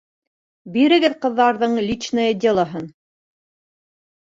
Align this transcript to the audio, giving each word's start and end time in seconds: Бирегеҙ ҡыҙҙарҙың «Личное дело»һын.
Бирегеҙ 0.77 1.17
ҡыҙҙарҙың 1.27 1.77
«Личное 1.91 2.29
дело»һын. 2.49 2.93